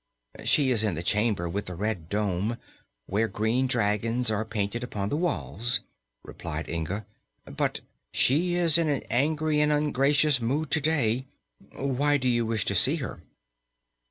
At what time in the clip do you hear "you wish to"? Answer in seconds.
12.27-12.73